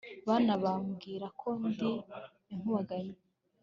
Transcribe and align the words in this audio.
bana 0.27 0.53
bambwira 0.63 1.27
ko 1.39 1.49
ndi 1.69 1.91
inkubaganyi 2.51 3.17